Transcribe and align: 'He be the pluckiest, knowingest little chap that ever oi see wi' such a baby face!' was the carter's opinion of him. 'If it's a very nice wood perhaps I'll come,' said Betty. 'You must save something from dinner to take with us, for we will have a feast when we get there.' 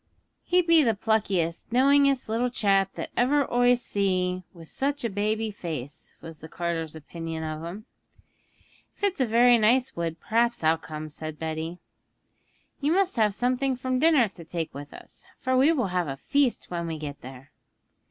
'He 0.41 0.63
be 0.63 0.81
the 0.81 0.95
pluckiest, 0.95 1.69
knowingest 1.71 2.27
little 2.27 2.49
chap 2.49 2.91
that 2.95 3.11
ever 3.15 3.47
oi 3.53 3.75
see 3.75 4.41
wi' 4.51 4.63
such 4.63 5.03
a 5.03 5.11
baby 5.11 5.51
face!' 5.51 6.15
was 6.21 6.39
the 6.39 6.49
carter's 6.49 6.95
opinion 6.95 7.43
of 7.43 7.63
him. 7.63 7.85
'If 8.95 9.03
it's 9.03 9.21
a 9.21 9.27
very 9.27 9.59
nice 9.59 9.95
wood 9.95 10.19
perhaps 10.19 10.63
I'll 10.63 10.79
come,' 10.79 11.11
said 11.11 11.37
Betty. 11.37 11.77
'You 12.79 12.93
must 12.93 13.13
save 13.13 13.35
something 13.35 13.75
from 13.75 13.99
dinner 13.99 14.27
to 14.29 14.43
take 14.43 14.73
with 14.73 14.91
us, 14.91 15.23
for 15.37 15.55
we 15.55 15.71
will 15.71 15.89
have 15.89 16.07
a 16.07 16.17
feast 16.17 16.71
when 16.71 16.87
we 16.87 16.97
get 16.97 17.21
there.' 17.21 17.51